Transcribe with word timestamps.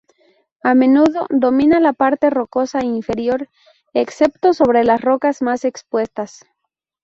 A 0.63 0.73
menudo 0.73 1.27
domina 1.29 1.79
la 1.79 1.93
parte 1.93 2.31
rocosa 2.31 2.83
inferior, 2.83 3.49
excepto 3.93 4.51
sobre 4.55 4.83
las 4.83 4.99
rocas 4.99 5.43
más 5.43 5.63
expuestas. 5.63 6.43